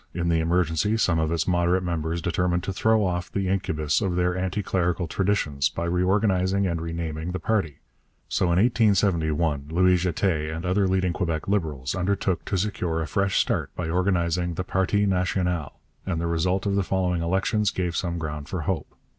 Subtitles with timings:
[0.15, 4.15] In the emergency some of its moderate members determined to throw off the incubus of
[4.15, 7.81] their anti clerical traditions by reorganizing and renaming the party.
[8.27, 13.37] So in 1871 Louis Jetté and other leading Quebec Liberals undertook to secure a fresh
[13.37, 18.17] start by organizing the Parti National, and the result of the following elections gave some
[18.17, 18.95] ground for hope.